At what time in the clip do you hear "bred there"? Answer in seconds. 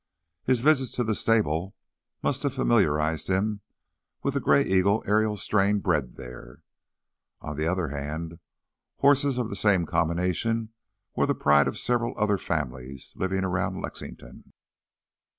5.77-6.63